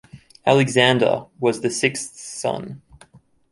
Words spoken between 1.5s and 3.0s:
the sixth son.